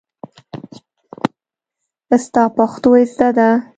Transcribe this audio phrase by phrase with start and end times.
[2.23, 3.49] ستا پښتو زده ده.